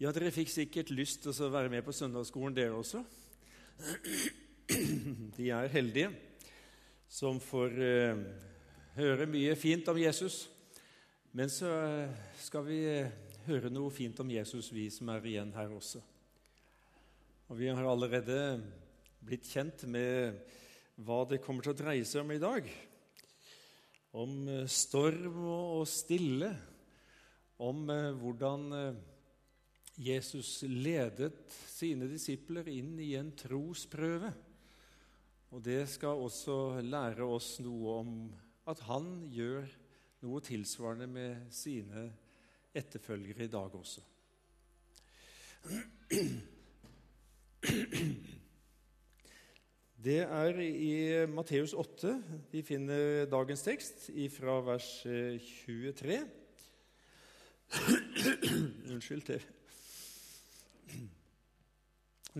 [0.00, 3.02] Ja, dere fikk sikkert lyst til å være med på søndagsskolen, dere også.
[5.36, 6.06] De er heldige
[7.04, 8.22] som får uh,
[8.96, 10.38] høre mye fint om Jesus.
[11.36, 13.12] Men så uh, skal vi uh,
[13.44, 16.00] høre noe fint om Jesus, vi som er igjen her også.
[17.52, 18.40] Og Vi har allerede
[19.20, 20.40] blitt kjent med
[20.96, 22.72] hva det kommer til å dreie seg om i dag.
[24.16, 26.54] Om storm og stille.
[27.60, 27.84] Om
[28.24, 28.70] hvordan
[30.00, 34.30] Jesus ledet sine disipler inn i en trosprøve.
[35.52, 38.14] Og det skal også lære oss noe om
[38.70, 39.68] at han gjør
[40.24, 42.06] noe tilsvarende med sine
[42.76, 44.00] etterfølgere i dag også.
[50.00, 50.92] Det er i
[51.28, 52.14] Matteus 8
[52.54, 56.20] vi finner dagens tekst, fra vers 23.
[58.94, 59.26] Unnskyld.
[59.28, 59.59] det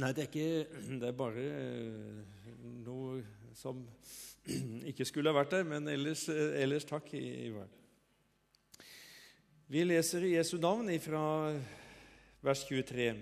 [0.01, 3.25] Nei, det er ikke Det er bare eh, noe
[3.59, 3.83] som
[4.91, 7.69] ikke skulle ha vært der, men ellers, eh, ellers takk, Ivar.
[9.71, 11.23] Vi leser i Jesu navn fra
[12.43, 13.13] vers 23.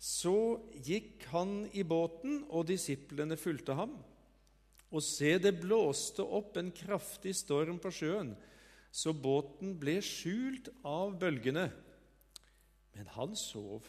[0.00, 0.36] Så
[0.84, 3.94] gikk han i båten, og disiplene fulgte ham.
[4.94, 8.34] Og se, det blåste opp en kraftig storm på sjøen,
[8.94, 11.66] så båten ble skjult av bølgene.
[12.94, 13.86] Men han sov.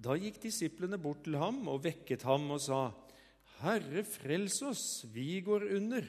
[0.00, 2.88] Da gikk disiplene bort til ham og vekket ham og sa,
[3.60, 6.06] Herre, frels oss, vi går under.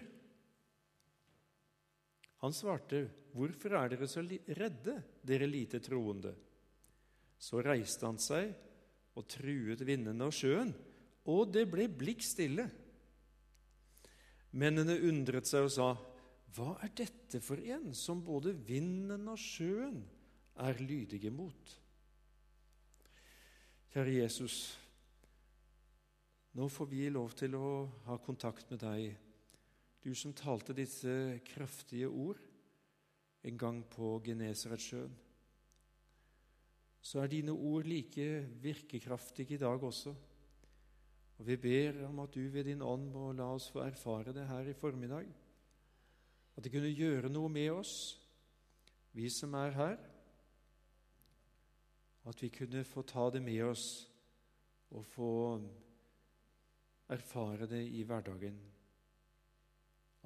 [2.42, 6.34] Han svarte, Hvorfor er dere så redde, dere lite troende?
[7.40, 8.50] Så reiste han seg
[9.16, 10.74] og truet vindene og sjøen,
[11.32, 12.66] og det ble blikk stille.
[14.60, 15.90] Mennene undret seg og sa,
[16.52, 20.02] Hva er dette for en som både vinden og sjøen
[20.60, 21.81] er lydige mot?
[23.92, 24.58] Kjære Jesus,
[26.56, 27.72] nå får vi lov til å
[28.06, 29.18] ha kontakt med deg,
[30.00, 31.12] du som talte disse
[31.44, 32.40] kraftige ord
[33.44, 35.12] en gang på Genesaretsjøen.
[37.04, 38.30] Så er dine ord like
[38.64, 40.16] virkekraftige i dag også.
[41.36, 44.48] Og vi ber om at du ved din ånd må la oss få erfare det
[44.48, 45.28] her i formiddag.
[46.56, 47.98] At det kunne gjøre noe med oss,
[49.12, 50.00] vi som er her
[52.30, 53.86] at vi kunne få ta det med oss
[54.92, 55.32] og få
[57.12, 58.60] erfare det i hverdagen.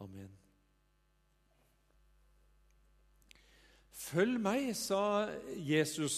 [0.02, 0.34] Amen.
[3.96, 6.18] Følg meg, sa Jesus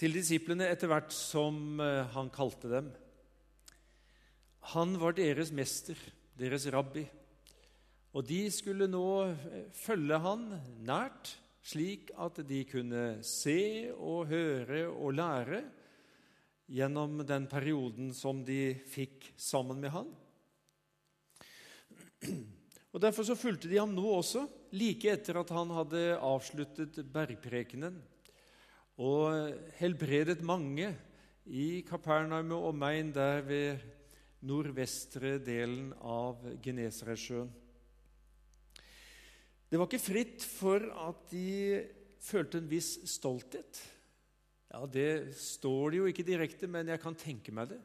[0.00, 2.90] til disiplene etter hvert som eh, han kalte dem.
[4.74, 5.96] Han var deres mester,
[6.36, 7.04] deres rabbi,
[8.10, 10.48] og de skulle nå eh, følge han
[10.82, 15.60] nært slik at de kunne se og høre og lære
[16.70, 20.08] gjennom den perioden som de fikk sammen med han.
[22.90, 28.00] Og Derfor så fulgte de ham nå også, like etter at han hadde avsluttet bergprekenen
[29.00, 30.90] og helbredet mange
[31.46, 33.86] i Kapernaum og omegn der ved
[34.46, 37.48] nordvestre delen av Genesaretsjøen.
[39.70, 41.78] Det var ikke fritt for at de
[42.18, 43.78] følte en viss stolthet.
[44.70, 47.78] Ja, Det står det jo ikke direkte, men jeg kan tenke meg det.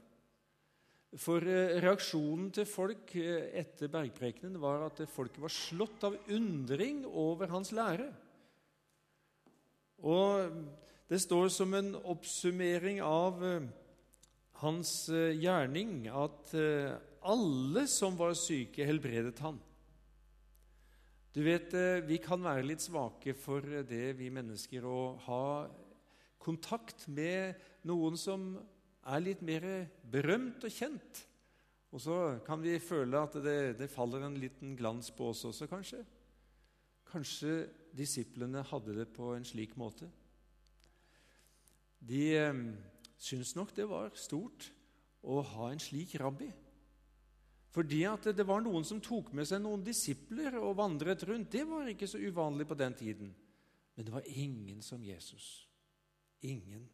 [1.22, 7.06] For eh, reaksjonen til folk eh, etter bergprekenen var at folket var slått av undring
[7.06, 8.10] over hans lære.
[10.02, 10.58] Og
[11.08, 13.70] det står som en oppsummering av eh,
[14.66, 19.58] hans gjerning at alle som var syke, helbredet han.
[21.36, 25.68] Du vet, eh, Vi kan være litt svake for det, vi mennesker, å ha
[26.40, 28.54] kontakt med noen som
[29.04, 31.26] er litt mer berømt og kjent.
[31.92, 35.68] Og så kan vi føle at det, det faller en liten glans på oss også,
[35.68, 36.06] kanskje.
[37.12, 40.08] Kanskje disiplene hadde det på en slik måte.
[42.00, 42.64] De eh,
[43.20, 44.72] syntes nok det var stort
[45.20, 46.48] å ha en slik rabbi.
[47.76, 51.52] Fordi at det var noen som tok med seg noen disipler og vandret rundt.
[51.52, 53.34] Det var ikke så uvanlig på den tiden.
[53.96, 55.68] Men det var ingen som Jesus.
[56.48, 56.86] Ingen.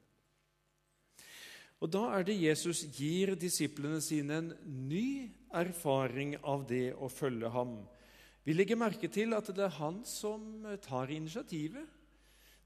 [1.81, 4.51] Og Da er det Jesus gir disiplene sine en
[4.89, 7.79] ny erfaring av det å følge ham.
[8.45, 11.85] Vi legger merke til at det er han som tar initiativet.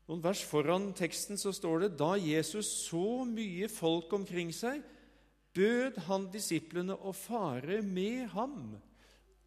[0.08, 4.84] Noen vers foran teksten så står det da Jesus så mye folk omkring seg,
[5.56, 8.76] bød han disiplene å fare med ham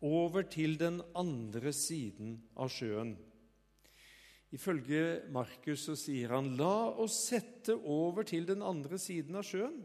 [0.04, 3.16] over til den andre siden av sjøen.
[4.54, 9.82] Ifølge Markus så sier han, 'La oss sette over til den andre siden av sjøen'.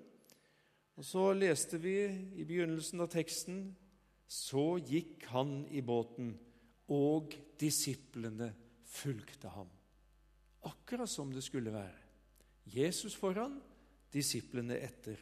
[0.96, 3.76] Og Så leste vi i begynnelsen av teksten,
[4.28, 6.38] 'Så gikk han i båten,
[6.88, 8.54] og disiplene
[8.86, 9.74] fulgte ham'.
[10.64, 12.00] Akkurat som det skulle være.
[12.66, 13.62] Jesus foran,
[14.14, 15.18] disiplene etter.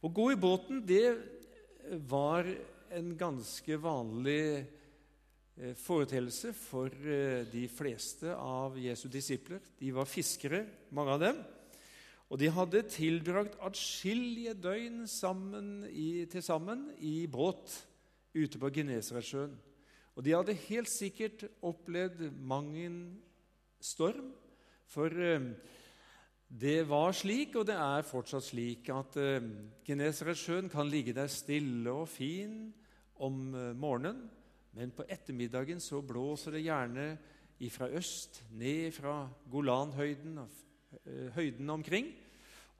[0.00, 1.16] Å gå i båten, det
[2.08, 2.48] var
[2.90, 4.66] en ganske vanlig
[5.60, 9.60] Eh, foreteelse for eh, de fleste av Jesu disipler.
[9.76, 11.40] De var fiskere, mange av dem.
[12.32, 17.74] Og de hadde tilbrakt atskillige døgn til sammen i båt
[18.32, 19.52] ute på Genesaretsjøen.
[20.16, 23.00] Og de hadde helt sikkert opplevd mang en
[23.84, 24.30] storm.
[24.88, 25.50] For eh,
[26.50, 29.44] det var slik, og det er fortsatt slik, at eh,
[29.86, 32.72] Genesaretsjøen kan ligge der stille og fin
[33.22, 34.24] om eh, morgenen.
[34.74, 37.06] Men på ettermiddagen så blåser det gjerne
[37.70, 42.10] fra øst, ned fra Golanhøyden, eh, høyden omkring,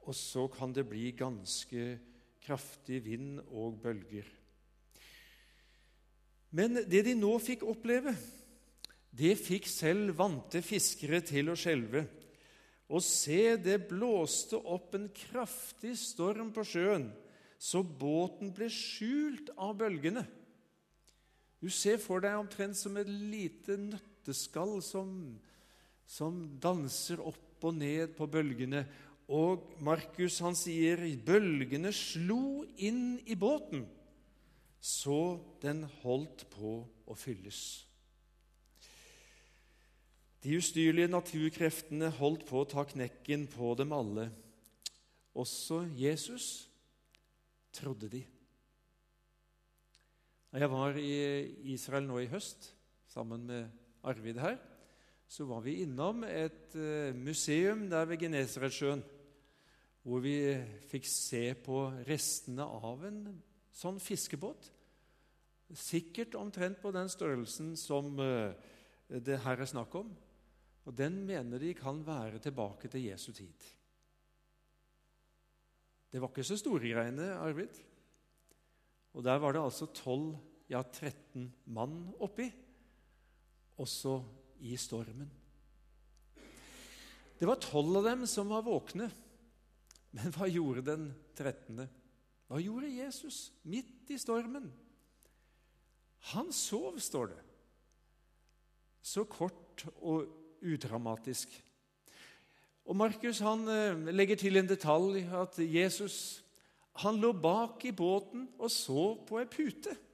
[0.03, 1.99] og så kan det bli ganske
[2.43, 4.27] kraftig vind og bølger.
[6.51, 8.11] Men det de nå fikk oppleve,
[9.11, 12.03] det fikk selv vante fiskere til å skjelve.
[12.91, 17.07] Og se, det blåste opp en kraftig storm på sjøen,
[17.61, 20.25] så båten ble skjult av bølgene.
[21.61, 25.11] Du ser for deg omtrent som et lite nøtteskall som,
[26.09, 28.83] som danser opp og ned på bølgene.
[29.31, 33.85] Og Markus han sier bølgene slo inn i båten,
[34.81, 37.85] så den holdt på å fylles.
[40.41, 44.31] De ustyrlige naturkreftene holdt på å ta knekken på dem alle.
[45.37, 46.65] Også Jesus
[47.77, 48.23] trodde de.
[50.51, 51.13] Jeg var i
[51.71, 52.71] Israel nå i høst
[53.11, 53.69] sammen med
[54.03, 54.57] Arvid her,
[55.29, 59.03] så var vi innom et eh, museum der ved Genesaretsjøen,
[60.01, 60.35] hvor vi
[60.89, 63.21] fikk se på restene av en
[63.77, 64.71] sånn fiskebåt.
[65.77, 68.57] Sikkert omtrent på den størrelsen som eh,
[69.21, 70.11] det her er snakk om.
[70.85, 73.67] Og Den mener de kan være tilbake til Jesu tid.
[76.11, 77.77] Det var ikke så store greiene, Arvid.
[79.13, 80.35] Og der var det altså 12,
[80.71, 82.47] ja 13 mann oppi,
[83.77, 84.17] også
[84.59, 85.29] i stormen.
[87.39, 89.07] Det var tolv av dem som var våkne.
[90.11, 91.07] Men hva gjorde den
[91.37, 91.87] trettende?
[92.51, 94.67] Hva gjorde Jesus midt i stormen?
[96.35, 97.39] Han sov, står det.
[99.01, 101.53] Så kort og udramatisk.
[102.85, 106.41] Og Markus han eh, legger til en detalj at Jesus
[107.01, 109.95] han lå bak i båten og sov på ei pute.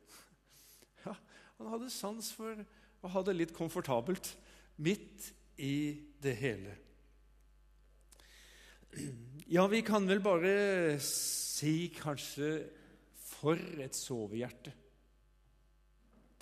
[1.06, 1.14] Ja,
[1.58, 2.58] han hadde sans for
[3.02, 4.30] å ha det litt komfortabelt
[4.84, 6.76] midt i det hele.
[9.48, 12.50] Ja, vi kan vel bare si kanskje
[13.24, 14.74] for et sovehjerte.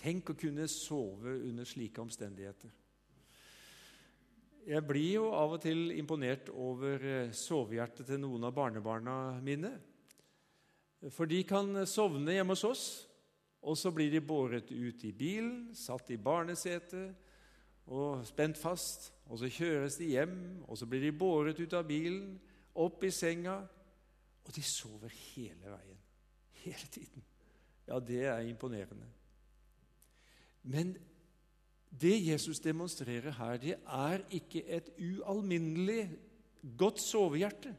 [0.02, 2.72] Tenk å kunne sove under slike omstendigheter.
[4.66, 9.76] Jeg blir jo av og til imponert over eh, sovehjertet til noen av barnebarna mine.
[11.14, 12.86] For de kan sovne hjemme hos oss,
[13.62, 17.14] og så blir de båret ut i bilen, satt i barnesetet
[17.94, 19.12] og spent fast.
[19.30, 20.36] Og så kjøres de hjem,
[20.66, 22.36] og så blir de båret ut av bilen,
[22.82, 23.60] opp i senga,
[24.46, 26.02] og de sover hele veien.
[26.66, 27.26] Hele tiden.
[27.86, 29.08] Ja, det er imponerende.
[30.66, 30.96] Men
[32.02, 36.10] det Jesus demonstrerer her, det er ikke et ualminnelig
[36.78, 37.76] godt sovehjerte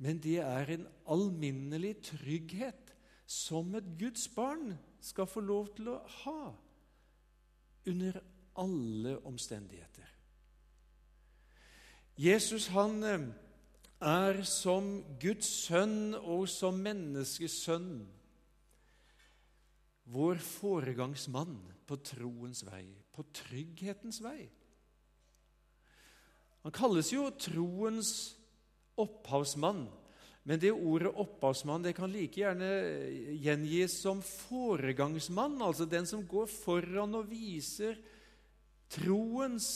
[0.00, 2.94] men det er en alminnelig trygghet
[3.28, 4.72] som et Guds barn
[5.04, 6.44] skal få lov til å ha
[7.90, 8.16] under
[8.60, 10.08] alle omstendigheter.
[12.20, 13.28] Jesus han eh,
[14.00, 14.88] er som
[15.20, 17.92] Guds sønn og som menneskesønn
[20.10, 24.48] vår foregangsmann på troens vei, på trygghetens vei.
[26.64, 28.12] Han kalles jo troens
[29.00, 29.86] opphavsmann.
[30.44, 32.68] Men det ordet opphavsmann det kan like gjerne
[33.44, 37.98] gjengis som foregangsmann, altså den som går foran og viser
[38.90, 39.68] troens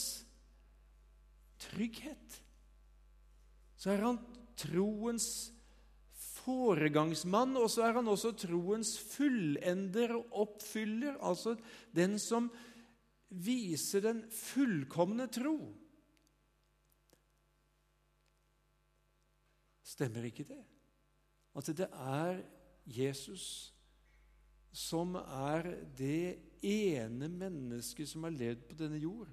[1.63, 2.41] trygghet.
[3.77, 4.19] Så er han
[4.59, 5.54] troens
[6.45, 11.57] foregangsmann, og så er han også troens fullender og oppfyller, altså
[11.97, 12.51] den som
[13.29, 15.57] viser den fullkomne tro.
[19.85, 20.61] Stemmer ikke det?
[21.55, 22.43] At det er
[22.87, 23.75] Jesus
[24.75, 29.31] som er det ene mennesket som har levd på denne jord,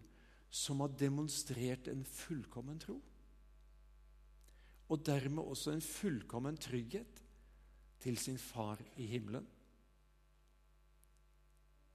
[0.54, 3.00] som har demonstrert en fullkommen tro.
[4.92, 7.22] Og dermed også en fullkommen trygghet
[8.02, 9.46] til sin far i himmelen.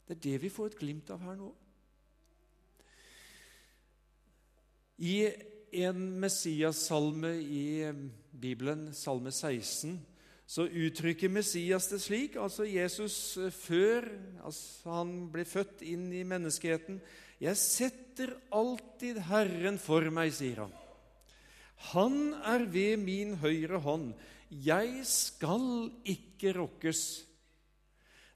[0.06, 1.50] Det er det vi får et glimt av her nå.
[5.02, 5.16] I
[5.82, 7.64] en Messias-salme i
[8.30, 9.98] Bibelen, salme 16,
[10.46, 14.06] så uttrykker Messias det slik, altså Jesus eh, før
[14.46, 17.00] altså han ble født inn i menneskeheten
[17.42, 20.85] 'Jeg setter alltid Herren for meg', sier han.
[21.76, 24.14] 'Han er ved min høyre hånd.
[24.50, 27.26] Jeg skal ikke rokkes.'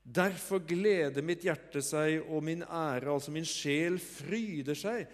[0.05, 5.05] Derfor gleder mitt hjerte seg, og min ære, altså min sjel, fryder seg.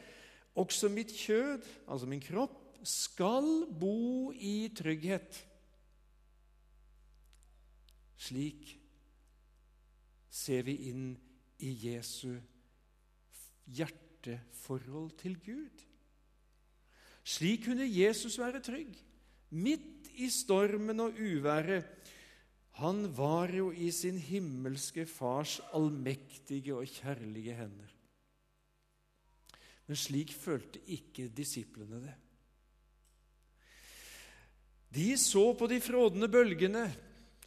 [0.57, 5.41] Også mitt kjød, altså min kropp, skal bo i trygghet.
[8.17, 8.71] Slik
[10.31, 11.11] ser vi inn
[11.67, 12.39] i Jesu
[13.67, 15.85] hjerteforhold til Gud.
[17.27, 18.95] Slik kunne Jesus være trygg,
[19.51, 21.89] midt i stormen og uværet.
[22.79, 27.91] Han var jo i sin himmelske Fars allmektige og kjærlige hender.
[29.87, 32.15] Men slik følte ikke disiplene det.
[34.95, 36.87] De så på de frådende bølgene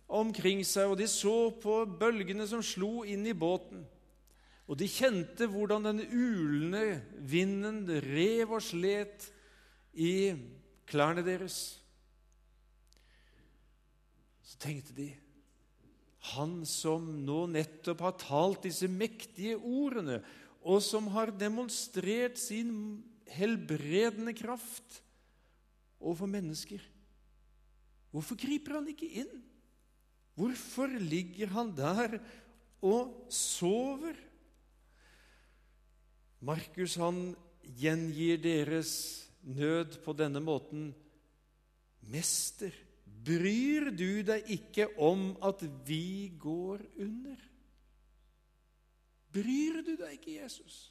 [0.09, 3.85] omkring seg, og de så på bølgene som slo inn i båten.
[4.69, 9.29] Og de kjente hvordan den ulende vinden rev og slet
[9.93, 10.35] i
[10.89, 11.79] klærne deres.
[14.43, 15.09] Så tenkte de
[16.33, 20.19] han som nå nettopp har talt disse mektige ordene,
[20.59, 22.99] og som har demonstrert sin
[23.31, 24.99] helbredende kraft
[25.99, 26.83] overfor mennesker
[28.09, 29.29] Hvorfor griper han ikke inn?
[30.33, 32.17] Hvorfor ligger han der
[32.81, 34.17] og sover?
[36.41, 38.91] Markus han gjengir deres
[39.55, 40.91] nød på denne måten.
[42.09, 42.73] Mester,
[43.25, 47.41] bryr du deg ikke om at vi går under?
[49.33, 50.87] Bryr du deg ikke, Jesus?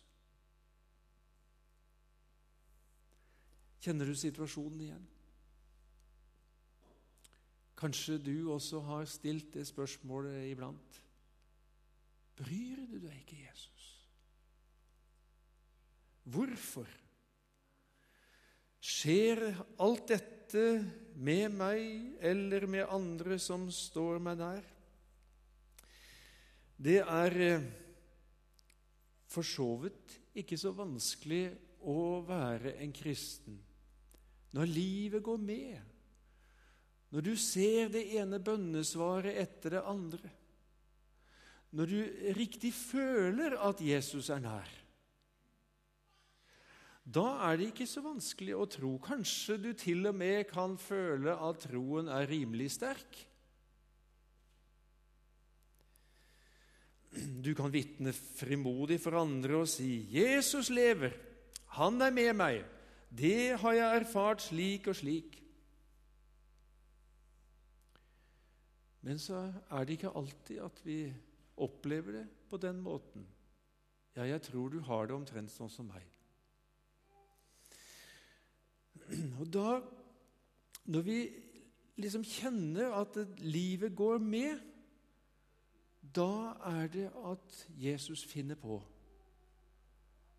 [3.83, 5.07] Kjenner du situasjonen igjen?
[7.79, 11.03] Kanskje du også har stilt det spørsmålet iblant.
[12.38, 13.85] Bryr du deg ikke, Jesus?
[16.29, 16.91] Hvorfor
[18.80, 19.42] skjer
[19.82, 20.64] alt dette
[21.18, 24.64] med meg eller med andre som står meg nær?
[26.78, 27.68] Det er eh,
[29.28, 31.47] for så vidt ikke så vanskelig
[31.90, 33.58] å være en kristen
[34.54, 35.88] når livet går med
[37.11, 40.30] når du ser det ene bønnesvaret etter det andre,
[41.73, 42.00] når du
[42.37, 44.68] riktig føler at Jesus er nær,
[47.09, 48.91] da er det ikke så vanskelig å tro.
[49.00, 53.23] Kanskje du til og med kan føle at troen er rimelig sterk.
[57.17, 61.17] Du kan vitne frimodig for andre og si 'Jesus lever,
[61.79, 62.65] han er med meg'.
[63.09, 65.43] Det har jeg erfart slik og slik.
[69.00, 71.15] Men så er det ikke alltid at vi
[71.57, 73.27] opplever det på den måten.
[74.17, 76.18] Ja, jeg tror du har det omtrent sånn som meg.
[79.41, 79.79] Og da,
[80.88, 81.19] når vi
[81.99, 84.61] liksom kjenner at livet går med,
[86.00, 88.79] da er det at Jesus finner på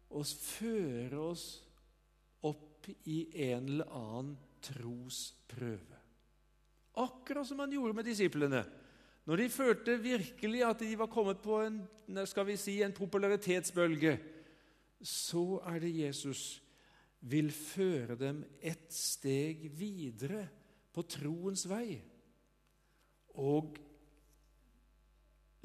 [0.09, 1.45] å føre oss
[2.47, 5.99] opp i en eller annen trosprøve.
[6.99, 8.63] Akkurat som han gjorde med disiplene.
[9.29, 11.83] Når de følte virkelig at de var kommet på en,
[12.25, 14.15] skal vi si, en popularitetsbølge,
[15.05, 16.57] så er det Jesus
[17.27, 20.45] vil føre dem et steg videre
[20.95, 21.99] på troens vei
[23.39, 23.77] og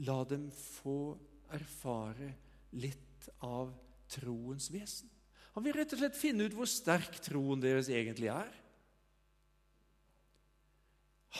[0.04, 1.14] la dem få
[1.54, 2.32] erfare
[2.74, 3.70] litt av
[4.10, 5.10] troens vesen.
[5.54, 8.50] Han vil rett og slett finne ut hvor sterk troen deres egentlig er.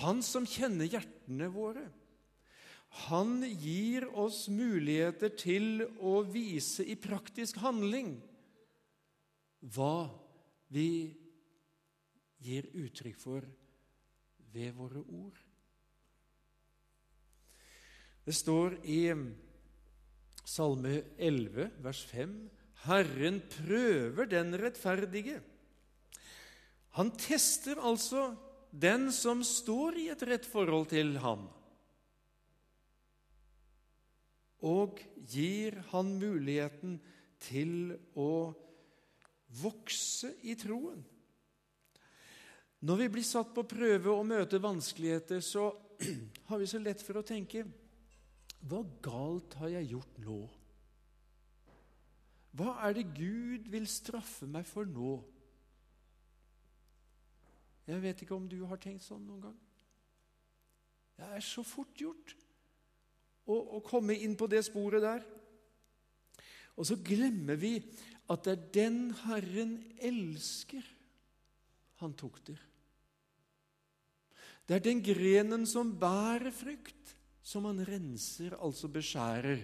[0.02, 1.84] Han som kjenner hjertene våre.
[3.10, 8.16] Han gir oss muligheter til å vise i praktisk handling
[9.72, 10.08] hva
[10.74, 11.14] vi
[12.44, 13.46] gir uttrykk for
[14.54, 15.40] ved våre ord.
[18.24, 19.00] Det står i
[20.44, 22.36] Salme 11, vers 5.:
[22.84, 25.40] Herren prøver den rettferdige.
[26.98, 28.34] Han tester altså
[28.70, 31.48] den som står i et rett forhold til ham.
[34.64, 36.96] og gir han muligheten
[37.44, 38.54] til å
[39.60, 41.02] vokse i troen.
[42.84, 45.70] Når vi blir satt på prøve og møter vanskeligheter, så
[46.48, 47.64] har vi så lett for å tenke
[48.64, 50.40] Hva galt har jeg gjort nå?
[52.54, 55.16] Hva er det Gud vil straffe meg for nå?
[57.88, 59.56] Jeg vet ikke om du har tenkt sånn noen gang.
[61.18, 62.34] Det er så fort gjort
[63.44, 65.24] å, å komme inn på det sporet der.
[66.74, 67.76] Og så glemmer vi
[68.30, 70.84] at det er den Herren elsker,
[72.00, 72.60] han tukter.
[74.64, 79.60] Det er den grenen som bærer frukt, som han renser, altså beskjærer,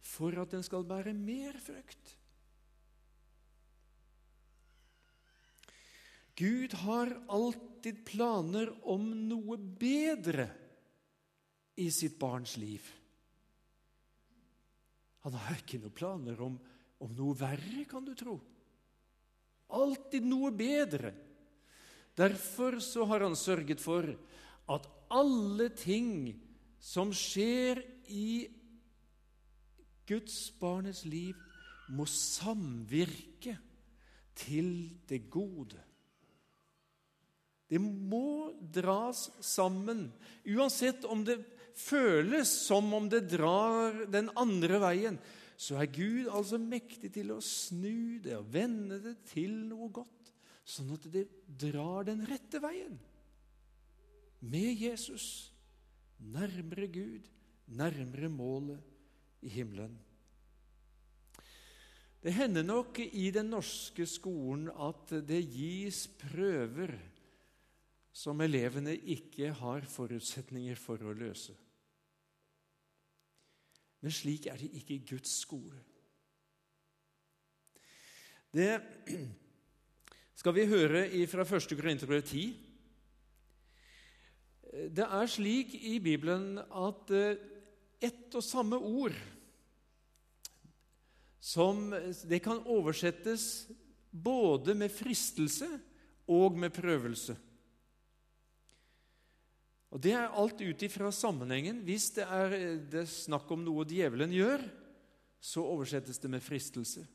[0.00, 2.14] for at den skal bære mer frukt.
[6.38, 10.46] Gud har alltid planer om noe bedre
[11.78, 12.84] i sitt barns liv.
[15.26, 16.56] Han har ikke noen planer om,
[17.04, 18.38] om noe verre, kan du tro.
[19.78, 21.12] Alltid noe bedre.
[22.18, 24.08] Derfor så har han sørget for
[24.68, 26.32] at alle ting
[26.82, 28.48] som skjer i
[30.08, 31.36] Guds barnets liv,
[31.88, 33.54] må samvirke
[34.36, 35.78] til det gode.
[37.68, 40.08] Det må dras sammen,
[40.48, 41.38] uansett om det
[41.78, 45.18] føles som om det drar den andre veien.
[45.58, 50.30] Så er Gud altså mektig til å snu det og vende det til noe godt,
[50.62, 51.24] sånn at det
[51.58, 52.94] drar den rette veien.
[54.46, 55.50] Med Jesus,
[56.22, 57.26] nærmere Gud,
[57.74, 59.98] nærmere målet i himmelen.
[62.22, 66.94] Det hender nok i den norske skolen at det gis prøver
[68.14, 71.54] som elevene ikke har forutsetninger for å løse.
[74.00, 75.80] Men slik er det ikke i Guds skole.
[78.54, 78.78] Det
[80.38, 81.74] skal vi høre fra 1.
[81.76, 82.44] Korinterbrev 10.
[84.94, 87.40] Det er slik i Bibelen at eh,
[88.00, 89.16] ett og samme ord
[91.40, 91.94] som
[92.28, 93.68] Det kan oversettes
[94.10, 95.68] både med fristelse
[96.28, 97.36] og med prøvelse.
[99.88, 101.80] Og Det er alt ut ifra sammenhengen.
[101.86, 102.56] Hvis det er,
[102.90, 104.64] det er snakk om noe djevelen gjør,
[105.40, 107.06] så oversettes det med fristelse.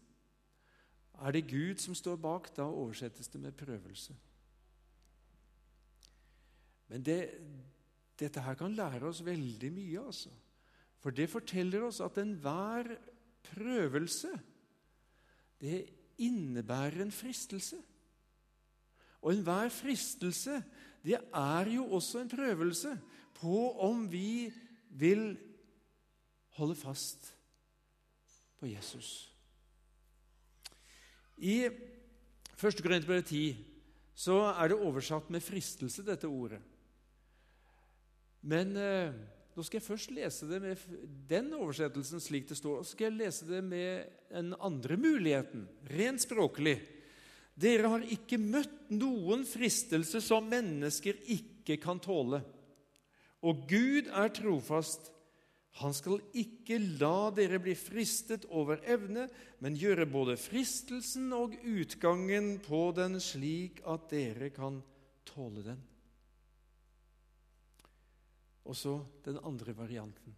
[1.21, 4.15] Er det Gud som står bak, da oversettes det med prøvelse.
[6.89, 7.19] Men det,
[8.19, 10.33] dette her kan lære oss veldig mye, altså.
[11.03, 12.95] For det forteller oss at enhver
[13.43, 14.31] prøvelse
[15.63, 15.85] det
[16.23, 17.77] innebærer en fristelse.
[19.23, 20.57] Og enhver fristelse
[21.03, 22.93] det er jo også en prøvelse
[23.35, 24.51] på om vi
[24.89, 25.33] vil
[26.57, 27.33] holde fast
[28.59, 29.29] på Jesus.
[31.37, 32.83] I 1.
[32.83, 33.57] Korinterbrev 10
[34.15, 36.61] så er det oversatt med 'fristelse', dette ordet.
[38.41, 39.13] Men eh,
[39.55, 40.81] nå skal jeg først lese det med
[41.29, 42.77] den oversettelsen slik det står.
[42.79, 46.77] Og så skal jeg lese det med den andre muligheten, rent språklig.
[47.53, 52.41] Dere har ikke møtt noen fristelse som mennesker ikke kan tåle.
[53.45, 55.11] Og Gud er trofast.
[55.81, 59.25] Han skal ikke la dere bli fristet over evne,
[59.61, 64.81] men gjøre både fristelsen og utgangen på den slik at dere kan
[65.25, 65.81] tåle den.
[68.69, 70.35] Og så den andre varianten,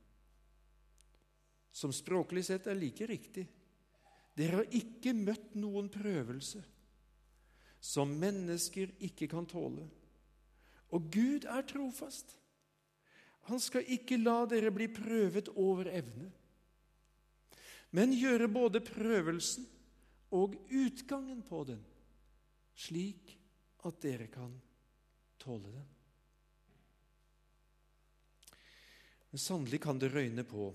[1.76, 3.44] som språklig sett er like riktig.
[4.36, 6.64] Dere har ikke møtt noen prøvelse
[7.86, 9.86] som mennesker ikke kan tåle.
[10.96, 12.34] Og Gud er trofast.
[13.50, 16.32] Han skal ikke la dere bli prøvet over evne,
[17.96, 19.68] men gjøre både prøvelsen
[20.36, 21.84] og utgangen på den,
[22.76, 23.36] slik
[23.86, 24.56] at dere kan
[25.40, 25.86] tåle den.
[29.30, 30.72] Men sannelig kan det røyne på.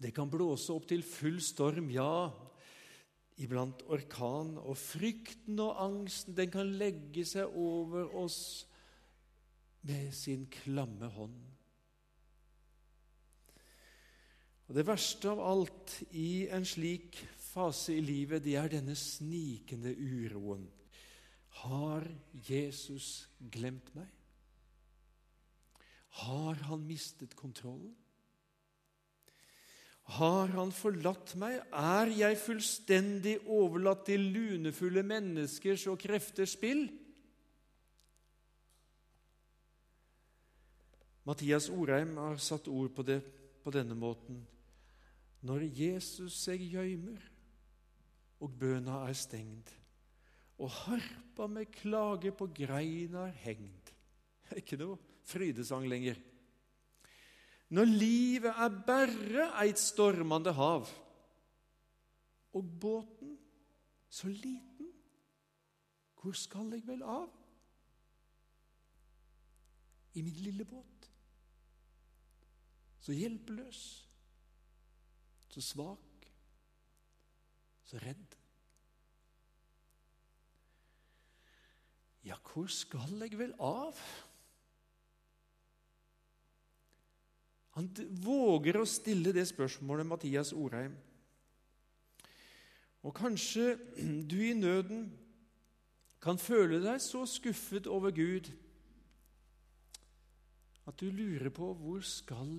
[0.00, 2.32] Det kan blåse opp til full storm, ja,
[3.42, 8.38] iblant orkan, og frykten og angsten den kan legge seg over oss
[9.84, 11.40] med sin klamme hånd.
[14.64, 19.92] Og Det verste av alt i en slik fase i livet, det er denne snikende
[19.92, 20.64] uroen.
[21.64, 22.06] Har
[22.48, 24.08] Jesus glemt meg?
[26.24, 27.92] Har han mistet kontrollen?
[30.04, 31.62] Har han forlatt meg?
[31.72, 36.84] Er jeg fullstendig overlatt til lunefulle menneskers og krefters spill?
[41.24, 43.22] Mathias Orheim har satt ord på det
[43.64, 44.44] på denne måten.
[45.44, 47.20] når Jesus seg gjøymer,
[48.40, 49.68] og bøna er stengd,
[50.56, 53.90] og harpa med klage på greina er hengd.
[54.60, 54.96] Ikke noe
[55.28, 56.16] frydesang lenger.
[57.74, 60.86] Når livet er berre eit stormande hav,
[62.54, 63.32] og båten
[64.08, 64.92] så liten,
[66.20, 67.32] hvor skal jeg vel av?
[70.14, 71.08] I min lille båt.
[73.02, 73.80] Så hjelpeløs,
[75.50, 76.28] så svak,
[77.84, 78.38] så redd.
[82.24, 83.98] Ja, hvor skal jeg vel av?
[87.74, 87.88] Han
[88.22, 90.94] våger å stille det spørsmålet, Mathias Orheim.
[93.04, 93.74] Og kanskje
[94.30, 95.08] du i nøden
[96.24, 98.48] kan føle deg så skuffet over Gud
[100.84, 102.54] at du lurer på hvor skal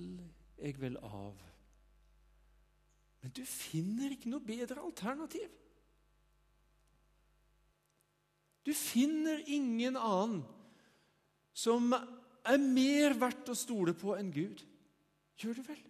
[0.58, 1.38] jeg vel av?
[3.22, 5.50] Men du finner ikke noe bedre alternativ.
[8.66, 10.42] Du finner ingen annen
[11.56, 14.62] som er mer verdt å stole på enn Gud.
[15.42, 15.82] Gjør du vel?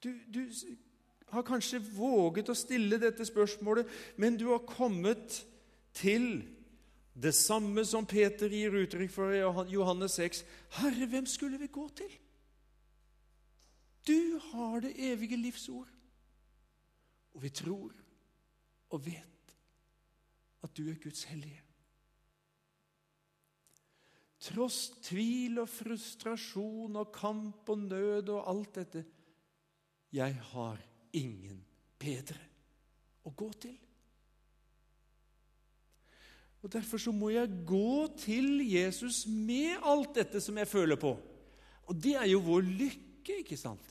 [0.00, 0.46] Du, du,
[1.30, 3.88] har kanskje våget å stille dette spørsmålet,
[4.18, 5.42] men du har kommet
[5.94, 6.42] til
[7.20, 9.42] det samme som Peter gir uttrykk for i
[9.74, 10.42] Johannes 6.
[10.80, 12.10] Herre, hvem skulle vi gå til?
[14.08, 15.90] Du har det evige livsord.
[17.34, 17.92] Og vi tror
[18.90, 19.56] og vet
[20.64, 21.62] at du er Guds hellige.
[24.40, 29.04] Tross tvil og frustrasjon og kamp og nød og alt dette
[30.16, 30.80] Jeg har
[31.12, 31.60] ingen
[32.00, 32.40] bedre
[33.28, 33.76] å gå til.
[36.60, 41.14] Og Derfor så må jeg gå til Jesus med alt dette som jeg føler på.
[41.88, 43.86] Og det er jo vår lykke, ikke sant?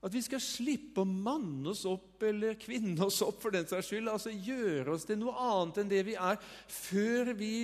[0.00, 3.90] At vi skal slippe å manne oss opp eller kvinne oss opp for den saks
[3.90, 4.08] skyld.
[4.08, 6.38] Altså gjøre oss til noe annet enn det vi er,
[6.72, 7.54] før vi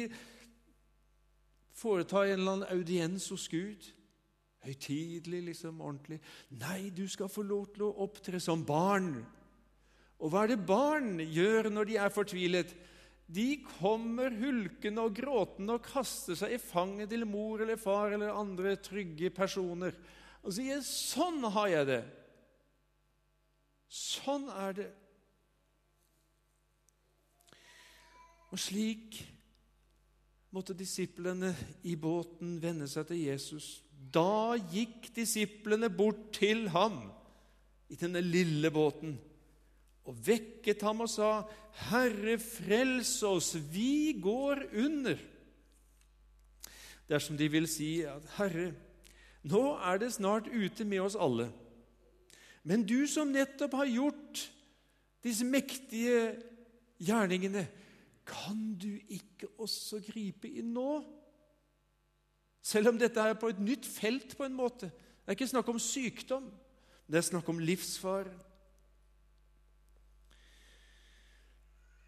[1.77, 3.87] foreta en eller annen audiens hos Gud.
[4.67, 6.19] Høytidelig, liksom, ordentlig.
[6.59, 9.21] Nei, du skal få lov til å opptre som barn.
[10.17, 12.73] Og hva er det barn gjør når de er fortvilet?
[13.27, 18.35] De kommer hulkende og gråtende og kaster seg i fanget til mor eller far eller
[18.35, 19.97] andre trygge personer
[20.47, 22.11] og sier 'Sånn har jeg det'.
[23.91, 24.91] Sånn er det.
[28.53, 29.19] Og slik
[30.57, 31.53] måtte disiplene
[31.85, 33.67] i båten vende seg til Jesus.
[33.93, 37.03] Da gikk disiplene bort til ham
[37.93, 39.19] i denne lille båten
[40.07, 41.43] og vekket ham og sa,
[41.91, 45.19] 'Herre, frels oss, vi går under.'
[47.09, 48.73] Dersom de vil si at 'Herre,
[49.43, 51.53] nå er det snart ute med oss alle.'
[52.65, 54.51] Men du som nettopp har gjort
[55.23, 56.37] disse mektige
[56.99, 57.67] gjerningene,
[58.27, 60.91] kan du ikke også gripe inn nå?
[62.67, 64.91] Selv om dette er på et nytt felt, på en måte.
[64.91, 66.49] Det er ikke snakk om sykdom,
[67.07, 68.33] det er snakk om livsfare.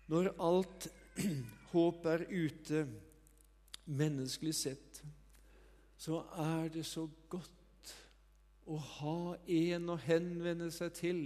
[0.09, 0.89] Når alt
[1.73, 2.87] håp er ute,
[3.89, 5.03] menneskelig sett,
[5.99, 7.95] så er det så godt
[8.69, 11.23] å ha en å henvende seg til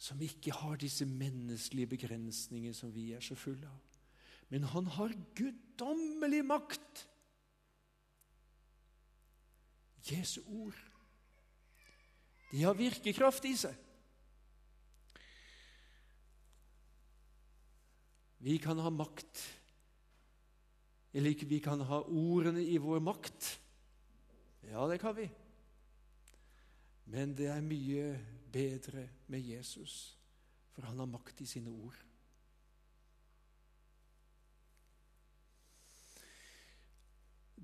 [0.00, 3.98] som ikke har disse menneskelige begrensninger som vi er så fulle av.
[4.48, 7.02] Men han har guddommelig makt.
[10.08, 10.78] Jesu ord.
[12.50, 13.76] De har virkekraft i seg.
[18.40, 19.42] Vi kan ha makt,
[21.12, 23.50] eller ikke vi kan ha ordene i vår makt.
[24.70, 25.28] Ja, det kan vi.
[27.10, 28.04] Men det er mye
[28.52, 30.14] bedre med Jesus,
[30.70, 31.96] for han har makt i sine ord.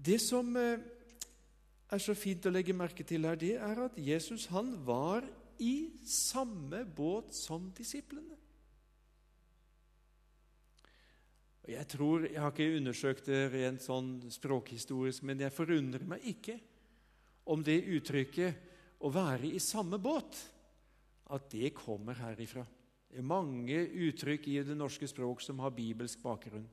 [0.06, 0.82] Det som eh,
[1.90, 5.26] er så fint å legge merke til her, det er at Jesus han var
[5.62, 8.35] i samme båt som disiplene.
[11.66, 16.61] Jeg tror, jeg har ikke undersøkt det rent sånn språkhistorisk, men jeg forundrer meg ikke
[17.50, 18.65] om det uttrykket
[19.00, 20.52] 'å være i samme båt'
[21.30, 22.64] at det kommer herifra.
[23.11, 26.66] Det er mange uttrykk i det norske språk som har bibelsk bakgrunn.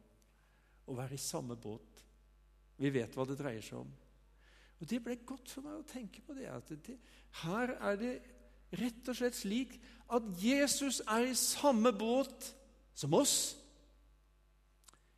[0.87, 2.03] Å være i samme båt.
[2.77, 3.91] Vi vet hva det dreier seg om.
[4.81, 6.47] Og Det ble godt for meg å tenke på det.
[6.47, 6.97] at det,
[7.43, 8.21] Her er det
[8.73, 9.77] rett og slett slik
[10.09, 12.53] at Jesus er i samme båt
[12.93, 13.55] som oss.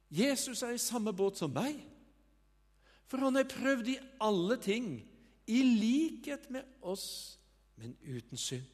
[0.09, 1.79] Jesus er i samme båt som meg.
[3.09, 5.01] For han har prøvd i alle ting,
[5.47, 7.39] i likhet med oss,
[7.75, 8.65] men uten synd.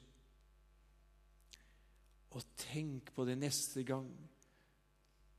[2.32, 4.08] Og tenk på det neste gang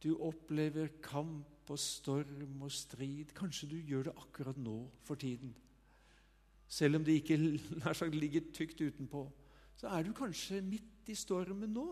[0.02, 3.30] du opplever kamp og storm og strid.
[3.36, 5.54] Kanskje du gjør det akkurat nå for tiden.
[6.68, 7.38] Selv om det ikke
[7.94, 9.24] sagt, ligger tykt utenpå,
[9.76, 11.86] så er du kanskje midt i stormen nå.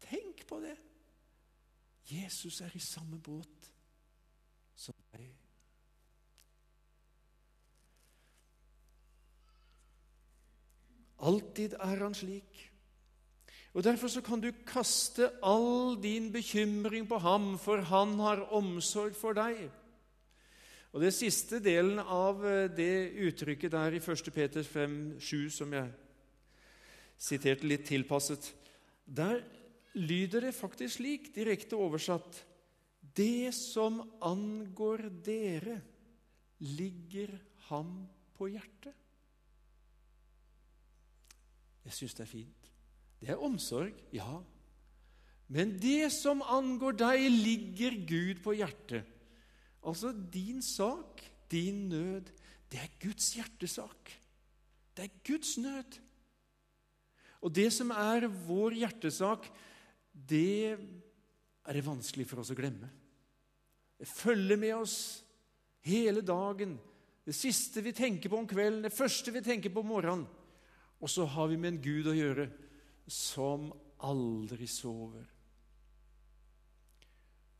[0.00, 0.76] Tenk på det!
[2.10, 3.70] Jesus er i samme båt
[4.74, 5.28] som deg.
[11.20, 12.70] Alltid er han slik.
[13.74, 19.14] Og Derfor så kan du kaste all din bekymring på ham, for han har omsorg
[19.14, 19.68] for deg.
[20.92, 24.32] Og Det siste delen av eh, det uttrykket der i 1.
[24.34, 25.86] Peter 5, 7, som jeg
[27.20, 28.50] siterte litt tilpasset,
[29.06, 29.44] der
[29.94, 32.44] lyder det faktisk slik, direkte oversatt
[33.00, 35.80] Det som angår dere,
[36.60, 37.32] ligger
[37.70, 38.06] ham
[38.36, 38.94] på hjertet.
[41.84, 42.70] Jeg syns det er fint.
[43.20, 44.40] Det er omsorg, ja.
[45.50, 49.08] Men det som angår deg, ligger Gud på hjertet.
[49.80, 52.28] Altså din sak, din nød,
[52.70, 54.12] det er Guds hjertesak.
[54.96, 55.98] Det er Guds nød.
[57.40, 59.48] Og det som er vår hjertesak,
[60.12, 62.88] det er det vanskelig for oss å glemme.
[64.00, 64.98] Det følger med oss
[65.84, 66.76] hele dagen.
[67.24, 70.28] Det siste vi tenker på om kvelden, det første vi tenker på om morgenen.
[71.00, 72.46] Og så har vi med en Gud å gjøre
[73.10, 73.70] som
[74.04, 75.24] aldri sover.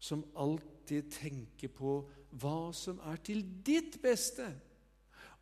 [0.00, 2.00] Som alltid tenker på
[2.40, 4.46] hva som er til ditt beste,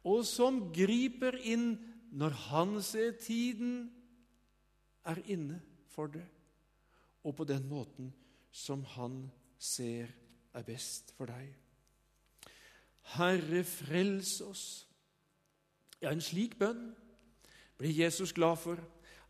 [0.06, 1.72] og som griper inn
[2.14, 3.90] når han ser tiden
[5.08, 5.58] er inne
[5.92, 6.24] for det,
[7.26, 8.12] og på den måten
[8.54, 9.26] som han
[9.58, 10.14] ser
[10.56, 11.50] er best for deg.
[13.18, 14.64] Herre, frels oss.
[16.00, 16.92] Ja, en slik bønn
[17.78, 18.80] blir Jesus glad for.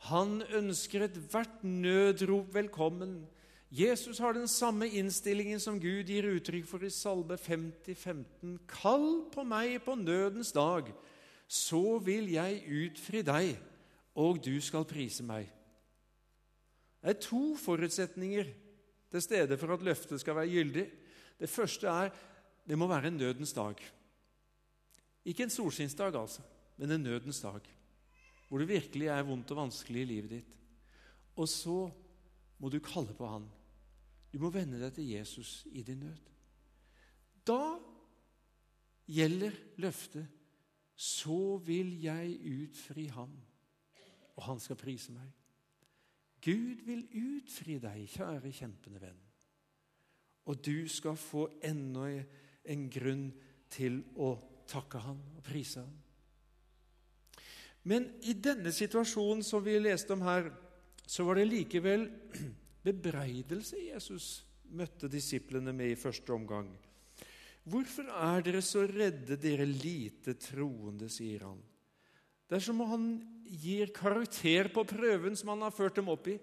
[0.08, 3.26] Han ønsker ethvert nødrop velkommen.
[3.70, 8.56] Jesus har den samme innstillingen som Gud gir uttrykk for i Salme 50, 15.
[8.68, 10.88] Kall på meg på nødens dag,
[11.48, 13.58] så vil jeg utfri deg,
[14.16, 15.50] og du skal prise meg.
[17.02, 18.48] Det er to forutsetninger
[19.12, 20.86] til stede for at løftet skal være gyldig.
[21.38, 22.10] Det første er
[22.68, 23.76] det må være en nødens dag.
[25.24, 26.42] Ikke en solskinnsdag, altså,
[26.76, 27.60] men en nødens dag
[28.48, 30.54] hvor det virkelig er vondt og vanskelig i livet ditt.
[31.38, 31.78] Og så
[32.58, 33.46] må du kalle på Han.
[34.32, 36.32] Du må vende deg til Jesus i din nød.
[37.48, 37.78] Da
[39.08, 40.26] gjelder løftet
[40.98, 43.30] så vil jeg utfri ham,
[44.34, 45.28] og han skal prise meg.
[46.42, 49.20] Gud vil utfri deg, kjære kjempende venn.
[50.50, 52.08] Og du skal få enda
[52.66, 53.28] en grunn
[53.70, 54.32] til å
[54.68, 55.94] takke ham og prise ham.
[57.86, 60.50] Men i denne situasjonen som vi leste om her,
[61.06, 62.08] så var det likevel
[62.86, 64.28] bebreidelse Jesus
[64.76, 66.68] møtte disiplene med i første omgang.
[67.68, 71.58] Hvorfor er dere så redde, dere lite troende, sier han.
[72.48, 73.08] Det er som om han
[73.60, 76.38] gir karakter på prøven som han har ført dem opp i.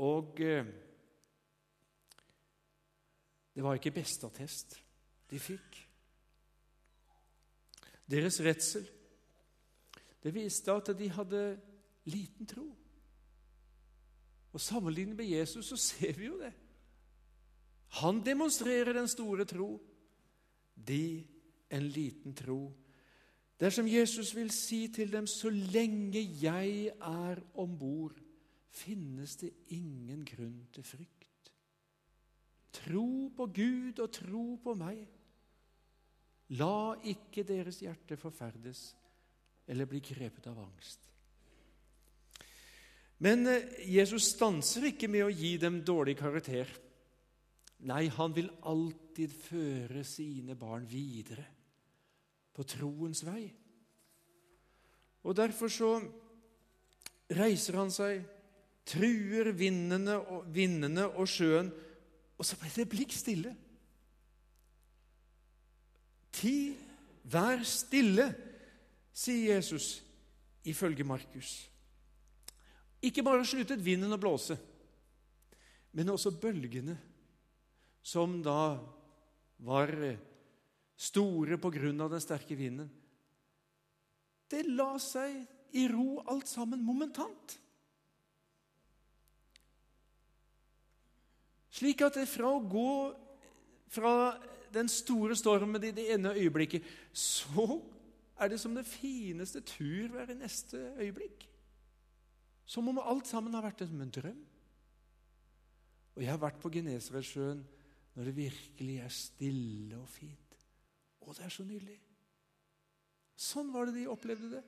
[0.00, 0.70] Og eh,
[3.54, 4.78] det var ikke besteattest
[5.30, 5.78] de fikk.
[8.10, 8.88] Deres redsel
[10.24, 11.42] det viste at de hadde
[12.08, 12.66] liten tro.
[14.54, 16.52] Og Sammenlignet med Jesus så ser vi jo det.
[18.00, 19.76] Han demonstrerer den store tro.
[20.74, 21.26] De
[21.70, 22.72] en liten tro.
[23.60, 28.16] Dersom Jesus vil si til dem så lenge jeg er om bord,
[28.74, 31.52] finnes det ingen grunn til frykt.
[32.74, 35.04] Tro på Gud og tro på meg.
[36.58, 38.90] La ikke deres hjerte forferdes
[39.66, 41.08] eller blir grepet av angst.
[43.24, 46.68] Men eh, Jesus stanser ikke med å gi dem dårlig karakter.
[47.88, 51.44] Nei, han vil alltid føre sine barn videre
[52.54, 53.48] på troens vei.
[55.24, 55.90] Og Derfor så
[57.34, 58.24] reiser han seg,
[58.84, 61.70] truer vindene og, vindene og sjøen,
[62.34, 63.54] og så blir det blikk stille.
[66.34, 66.74] Ti,
[67.30, 68.26] vær stille,
[69.14, 70.02] sier Jesus
[70.66, 71.54] ifølge Markus.
[73.04, 74.56] Ikke bare sluttet vinden å blåse,
[75.94, 76.96] men også bølgene,
[78.04, 78.76] som da
[79.64, 79.92] var
[80.96, 82.88] store på grunn av den sterke vinden.
[84.50, 85.36] Det la seg
[85.74, 87.58] i ro alt sammen momentant.
[91.74, 92.90] Slik at det fra å gå
[93.90, 94.12] fra
[94.74, 97.80] den store stormen i det ene øyeblikket, så
[98.40, 101.46] er det som det fineste turvær i neste øyeblikk.
[102.66, 104.42] Som om alt sammen har vært som en drøm.
[106.14, 107.64] Og jeg har vært på Genesaretsjøen
[108.14, 110.58] når det virkelig er stille og fint.
[111.24, 111.98] Å, det er så nydelig.
[113.34, 114.62] Sånn var det de opplevde det.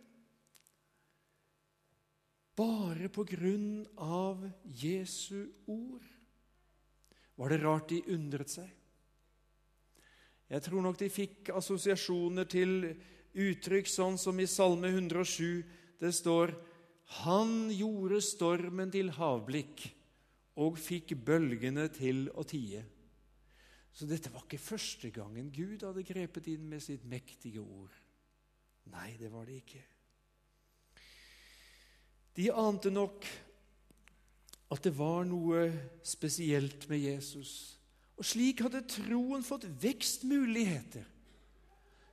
[2.57, 6.07] Bare på grunn av Jesu ord
[7.37, 8.71] var det rart de undret seg.
[10.49, 12.89] Jeg tror nok de fikk assosiasjoner til
[13.37, 15.63] uttrykk sånn som i Salme 107.
[16.01, 16.55] Det står
[17.23, 19.85] Han gjorde stormen til havblikk
[20.63, 22.83] og fikk bølgene til å tie.
[23.97, 27.93] Så dette var ikke første gangen Gud hadde grepet inn med sitt mektige ord.
[28.93, 29.83] Nei, det var det ikke.
[32.37, 33.25] De ante nok
[34.75, 35.69] at det var noe
[36.05, 37.53] spesielt med Jesus.
[38.21, 41.07] Og slik hadde troen fått vekstmuligheter.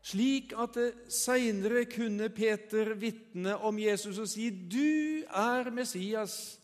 [0.03, 0.75] Slik at
[1.07, 6.59] seinere kunne Peter vitne om Jesus og si 'Du er Messias,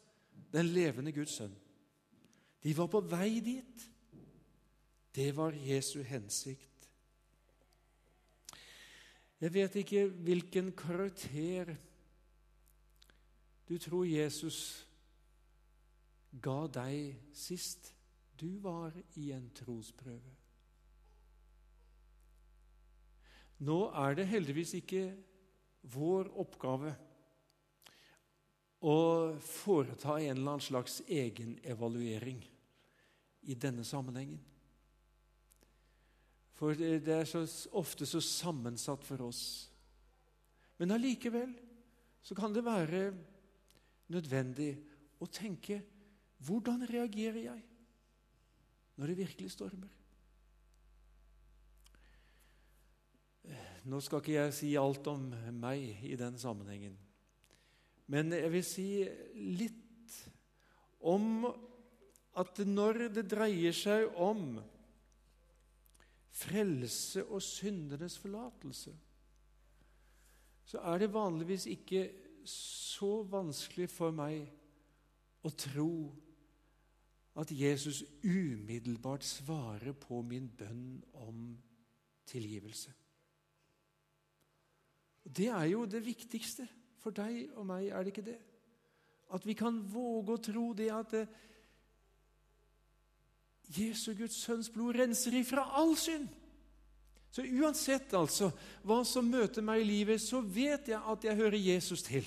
[0.53, 1.55] den levende Guds sønn'.
[2.63, 3.91] De var på vei dit.
[5.15, 6.89] Det var Jesu hensikt.
[9.41, 11.75] Jeg vet ikke hvilken karakter
[13.69, 14.87] du tror Jesus
[16.41, 17.93] ga deg sist
[18.39, 20.38] du var i en trosprøve.
[23.65, 25.03] Nå er det heldigvis ikke
[25.91, 26.93] vår oppgave
[28.79, 28.99] å
[29.43, 32.39] foreta en eller annen slags egenevaluering
[33.51, 34.39] i denne sammenhengen.
[36.59, 37.43] For det er så
[37.79, 39.43] ofte så sammensatt for oss.
[40.79, 41.53] Men allikevel
[42.23, 43.09] så kan det være
[44.11, 44.73] nødvendig
[45.19, 45.81] å tenke
[46.47, 47.63] hvordan reagerer jeg
[48.99, 49.98] når det virkelig stormer?
[53.89, 56.97] Nå skal ikke jeg si alt om meg i den sammenhengen,
[58.09, 58.89] men jeg vil si
[59.57, 60.15] litt
[61.09, 61.47] om
[62.39, 64.59] at når det dreier seg om
[66.39, 68.93] frelse og syndenes forlatelse,
[70.69, 72.03] så er det vanligvis ikke
[72.49, 74.45] så vanskelig for meg
[75.45, 75.93] å tro
[77.39, 81.53] at Jesus umiddelbart svarer på min bønn om
[82.29, 82.93] tilgivelse.
[85.29, 86.65] Det er jo det viktigste
[86.99, 88.39] for deg og meg, er det ikke det?
[89.29, 91.33] At vi kan våge å tro det at eh,
[93.69, 96.27] Jesu Guds sønns blod renser ifra all synd.
[97.29, 98.49] Så uansett altså
[98.81, 102.25] hva som møter meg i livet, så vet jeg at jeg hører Jesus til.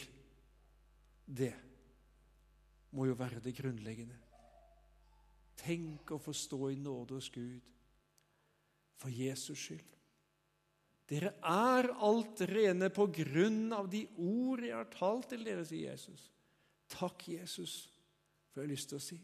[1.27, 1.51] Det
[2.95, 4.19] må jo være det grunnleggende.
[5.59, 7.67] Tenk å få stå i nåde hos Gud
[9.03, 9.92] for Jesus skyld.
[11.11, 15.91] Dere er alt rene på grunn av de ord jeg har talt til dere, sier
[15.91, 16.29] Jesus.
[16.93, 17.75] Takk, Jesus,
[18.53, 19.19] får jeg lyst til å si.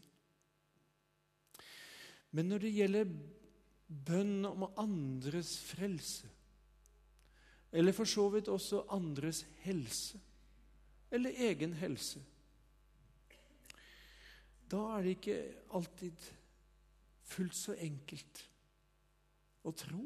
[2.35, 3.13] Men når det gjelder
[3.89, 6.29] bønn om andres frelse,
[7.71, 10.19] eller for så vidt også andres helse,
[11.13, 12.21] eller egen helse,
[14.69, 15.39] da er det ikke
[15.77, 16.25] alltid
[17.29, 18.43] fullt så enkelt
[19.65, 20.03] å tro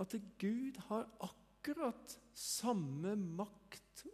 [0.00, 4.04] at Gud har akkurat samme makt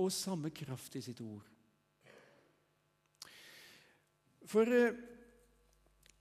[0.00, 1.44] og samme kraft i sitt ord.
[4.48, 4.96] For eh,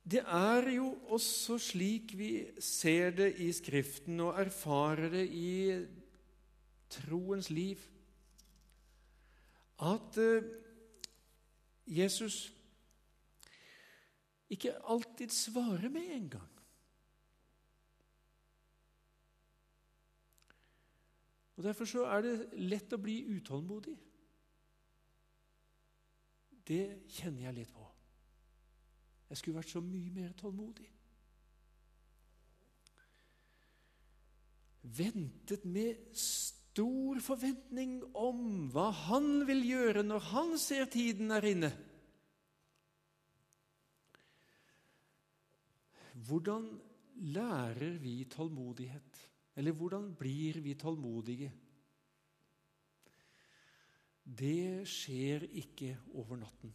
[0.09, 2.31] det er jo også slik vi
[2.63, 5.51] ser det i Skriften og erfarer det i
[6.89, 7.81] troens liv,
[9.79, 10.47] at eh,
[11.89, 12.49] Jesus
[14.49, 16.58] ikke alltid svarer med en gang.
[21.59, 23.97] Og Derfor så er det lett å bli utålmodig.
[26.69, 27.83] Det kjenner jeg litt på.
[29.27, 30.87] Jeg skulle vært så mye mer tålmodig.
[34.99, 41.73] Ventet med stor forventning om hva han vil gjøre når han ser tiden er inne.
[46.29, 46.71] Hvordan
[47.35, 49.25] lærer vi tålmodighet?
[49.55, 51.49] Eller hvordan blir vi tålmodige?
[54.23, 56.73] Det skjer ikke over natten.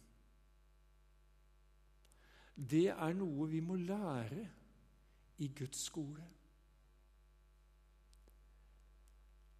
[2.55, 4.45] Det er noe vi må lære
[5.43, 6.23] i Guds skole.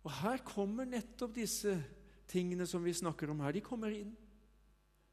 [0.05, 1.73] Og Her kommer nettopp disse
[2.29, 3.55] tingene som vi snakker om her.
[3.55, 4.13] De kommer inn.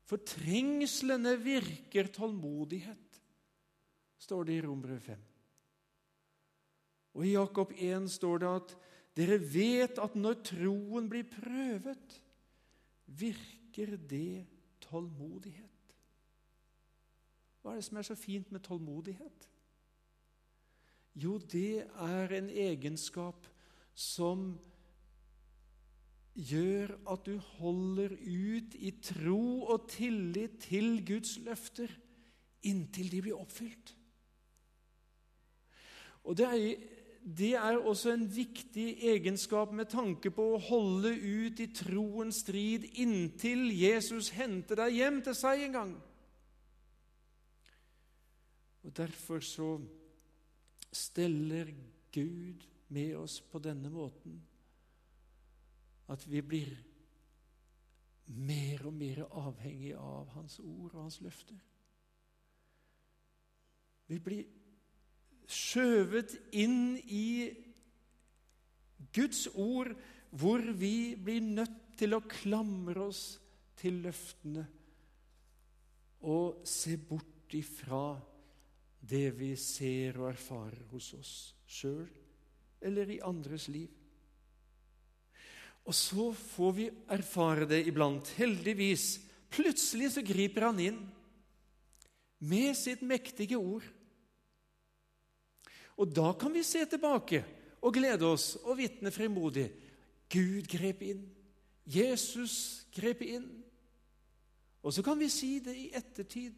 [0.07, 3.21] For trengslene virker tålmodighet,
[4.21, 5.23] står det i Rombrevet 5.
[7.15, 8.75] Og I Jakob 1 står det at
[9.17, 12.19] dere vet at når troen blir prøvet,
[13.07, 14.47] virker det
[14.81, 15.69] tålmodighet.
[17.63, 19.49] Hva er det som er så fint med tålmodighet?
[21.15, 23.47] Jo, det er en egenskap
[23.95, 24.55] som
[26.33, 31.93] gjør at du holder ut i tro og tillit til Guds løfter
[32.65, 33.93] inntil de blir oppfylt.
[36.25, 36.77] Og Det er,
[37.23, 42.89] det er også en viktig egenskap med tanke på å holde ut i troens strid
[42.99, 45.93] inntil Jesus henter deg hjem til seg en gang.
[48.83, 49.69] Og Derfor så
[50.93, 51.71] steller
[52.13, 54.41] Gud med oss på denne måten
[56.13, 56.73] at vi blir
[58.27, 61.61] mer og mer avhengig av Hans ord og Hans løfter.
[64.11, 64.45] Vi blir
[65.51, 67.51] skjøvet inn i
[69.13, 69.93] Guds ord,
[70.31, 73.25] hvor vi blir nødt til å klamre oss
[73.79, 74.65] til løftene
[76.23, 78.15] og se bort ifra
[79.03, 81.33] det vi ser og erfarer hos oss
[81.67, 82.07] sjøl
[82.83, 83.91] eller i andres liv.
[85.83, 88.29] Og så får vi erfare det iblant.
[88.39, 89.17] Heldigvis.
[89.53, 91.01] Plutselig så griper han inn
[92.43, 93.85] med sitt mektige ord.
[96.01, 97.43] Og da kan vi se tilbake
[97.83, 99.69] og glede oss og vitne frimodig.
[100.33, 101.27] Gud grep inn.
[101.85, 103.49] Jesus grep inn.
[104.83, 106.57] Og så kan vi si det i ettertid.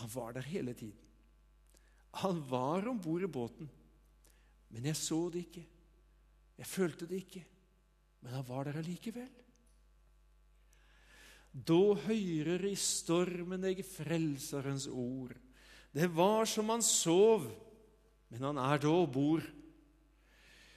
[0.00, 1.00] Han var der hele tiden.
[2.24, 3.70] Han var om bord i båten,
[4.70, 5.64] men jeg så det ikke.
[6.54, 7.42] Jeg følte det ikke,
[8.22, 9.32] men han var der allikevel.
[11.54, 15.34] Da høyrer i stormen eg Frelserens ord.
[15.94, 17.46] Det var som han sov,
[18.34, 19.44] men han er da bord.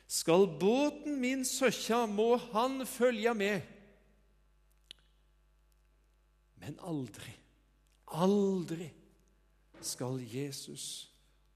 [0.06, 3.66] Skal båten min søkja, må han følge med.
[6.62, 7.34] Men aldri,
[8.14, 8.92] aldri
[9.82, 11.08] skal Jesus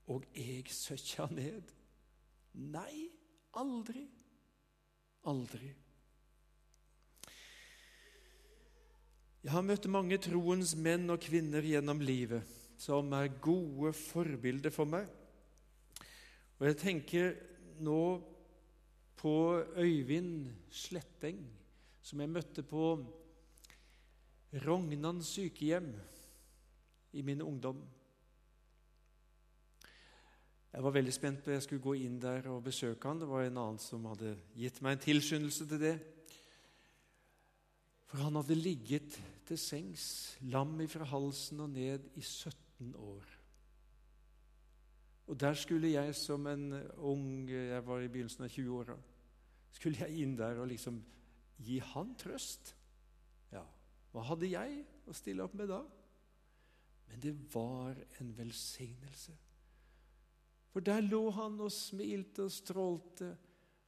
[0.09, 1.69] og jeg søkja ned.
[2.73, 3.05] Nei,
[3.61, 4.07] aldri.
[5.29, 5.69] Aldri.
[9.45, 14.89] Jeg har møtt mange troens menn og kvinner gjennom livet som er gode forbilder for
[14.89, 15.05] meg.
[16.61, 17.31] Og jeg tenker
[17.81, 18.01] nå
[19.17, 19.33] på
[19.81, 21.39] Øyvind Sletteng,
[22.05, 22.91] som jeg møtte på
[24.67, 25.89] Rognan sykehjem
[27.17, 27.81] i min ungdom.
[30.71, 33.25] Jeg var veldig spent på at jeg skulle gå inn der og besøke han.
[33.25, 35.97] Det var en annen som hadde gitt meg en tilskyndelse til det.
[38.05, 39.17] For han hadde ligget
[39.49, 43.40] til sengs, lam ifra halsen og ned, i 17 år.
[45.31, 48.97] Og der skulle jeg som en ung Jeg var i begynnelsen av 20-åra.
[49.71, 50.97] Skulle jeg inn der og liksom
[51.63, 52.73] gi han trøst?
[53.53, 53.63] Ja,
[54.11, 55.79] hva hadde jeg å stille opp med da?
[57.07, 59.37] Men det var en velsignelse.
[60.71, 63.31] For der lå han og smilte og strålte.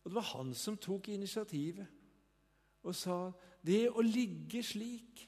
[0.04, 2.00] Og det var han som tok initiativet
[2.84, 3.18] og sa
[3.64, 5.22] det å ligge slik,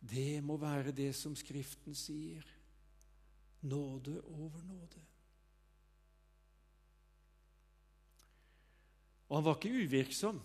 [0.00, 2.42] det må være det som Skriften sier.
[3.60, 5.02] Nåde over nåde.
[9.28, 10.40] Og han var ikke uvirksom.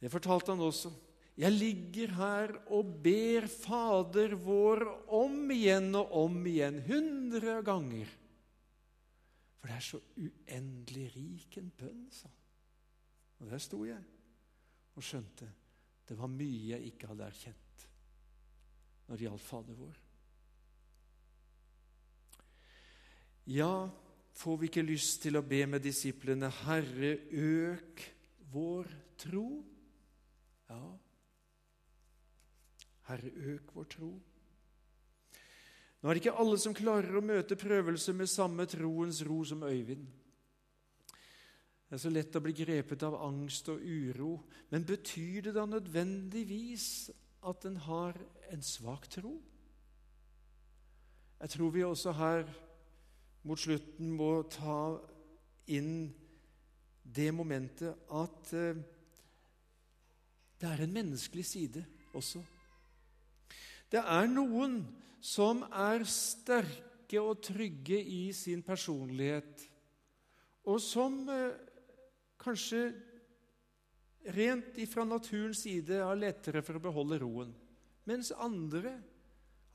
[0.00, 0.92] Det fortalte han også.
[1.36, 8.08] Jeg ligger her og ber Fader vår om igjen og om igjen, hundre ganger.
[9.60, 12.42] For det er så uendelig rik en bønn, sa han.
[13.40, 14.00] Og der sto jeg
[14.96, 15.48] og skjønte
[16.06, 17.86] det var mye jeg ikke hadde erkjent
[19.06, 19.96] når det gjaldt Fader vår.
[23.46, 23.88] Ja,
[24.34, 28.02] får vi ikke lyst til å be med disiplene 'Herre, øk
[28.52, 28.86] vår
[29.18, 29.64] tro'?
[30.68, 30.98] Ja.
[33.06, 34.10] Herre, øk vår tro.
[36.02, 39.62] Nå er det ikke alle som klarer å møte prøvelser med samme troens ro som
[39.62, 40.06] Øyvind.
[41.86, 45.64] Det er så lett å bli grepet av angst og uro, men betyr det da
[45.66, 47.10] nødvendigvis
[47.46, 48.18] at en har
[48.50, 49.40] en svak tro?
[51.40, 52.65] Jeg tror vi også her
[53.46, 54.96] mot slutten må ta
[55.70, 56.08] inn
[57.06, 58.78] det momentet at eh,
[60.56, 61.82] det er en menneskelig side
[62.16, 62.40] også.
[63.92, 64.80] Det er noen
[65.22, 69.66] som er sterke og trygge i sin personlighet,
[70.66, 71.58] og som eh,
[72.42, 72.88] kanskje
[74.34, 77.52] rent ifra naturens side har lettere for å beholde roen,
[78.10, 78.96] mens andre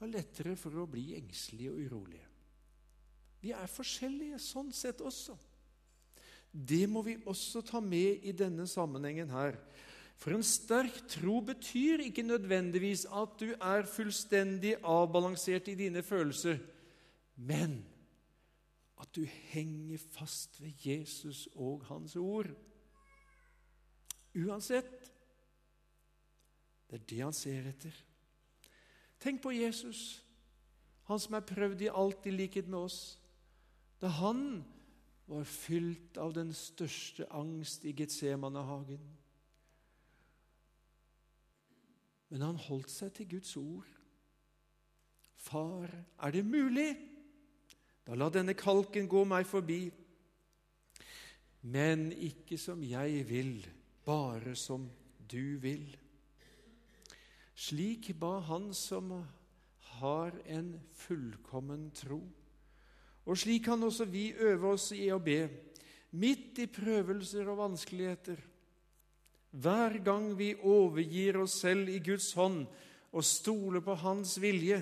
[0.02, 2.31] har lettere for å bli engstelige og urolige.
[3.42, 5.36] Vi er forskjellige sånn sett også.
[6.52, 9.58] Det må vi også ta med i denne sammenhengen her.
[10.22, 16.60] For en sterk tro betyr ikke nødvendigvis at du er fullstendig avbalansert i dine følelser,
[17.42, 17.80] men
[19.02, 22.52] at du henger fast ved Jesus og Hans ord.
[24.38, 25.10] Uansett.
[26.88, 27.96] Det er det han ser etter.
[29.22, 30.22] Tenk på Jesus,
[31.08, 33.00] han som er prøvd i alt i likhet med oss.
[34.02, 34.64] Da han
[35.30, 39.04] var fylt av den største angst i Getsemanehagen.
[42.32, 43.88] Men han holdt seg til Guds ord.
[45.42, 45.92] Far,
[46.22, 46.90] er det mulig?
[48.08, 49.84] Da la denne kalken gå meg forbi.
[51.62, 53.60] Men ikke som jeg vil,
[54.06, 54.90] bare som
[55.32, 55.92] du vil.
[57.54, 59.14] Slik ba han som
[60.00, 62.24] har en fullkommen tro.
[63.26, 65.44] Og slik kan også vi øve oss i å be,
[66.18, 68.40] midt i prøvelser og vanskeligheter.
[69.52, 72.64] Hver gang vi overgir oss selv i Guds hånd
[73.12, 74.80] og stoler på Hans vilje,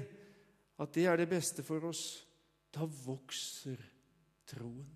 [0.79, 2.23] at det er det beste for oss,
[2.71, 3.81] da vokser
[4.47, 4.95] troen.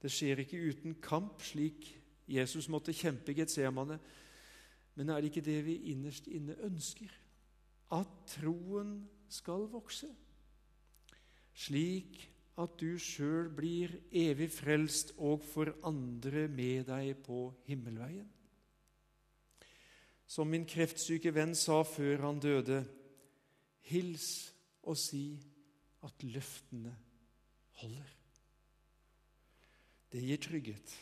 [0.00, 1.84] Det skjer ikke uten kamp, slik
[2.30, 3.98] Jesus måtte kjempe i Getsemane.
[4.96, 7.12] Men er det ikke det vi innerst inne ønsker?
[7.90, 8.94] at troen
[9.30, 10.08] skal vokse,
[11.60, 12.22] slik
[12.60, 18.28] at du sjøl blir evig frelst og får andre med deg på himmelveien.
[20.30, 22.84] Som min kreftsyke venn sa før han døde,
[23.90, 24.26] hils
[24.86, 25.24] og si
[26.06, 26.92] at løftene
[27.80, 28.12] holder.
[30.10, 30.94] Det gir trygghet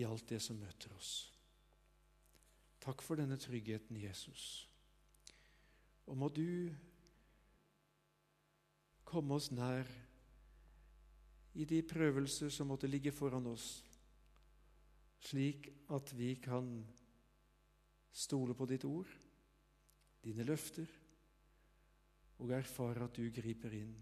[0.00, 1.12] i alt det som møter oss.
[2.82, 4.66] Takk for denne tryggheten, Jesus.
[6.10, 6.72] Og må du
[9.12, 9.88] komme oss nær
[11.60, 13.82] i de prøvelser som måtte ligge foran oss,
[15.22, 16.70] slik at vi kan
[18.12, 19.10] stole på ditt ord,
[20.24, 20.88] dine løfter,
[22.42, 23.92] og erfare at du griper inn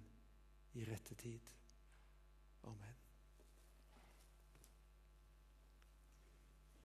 [0.79, 1.60] i rette tid.